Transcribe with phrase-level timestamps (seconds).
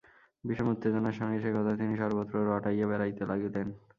[0.43, 3.67] বিষম উত্তেজনার সঙ্গে সে কথা তিনি সর্বত্র রটাইয়া বেড়াইতে লাগিলেন।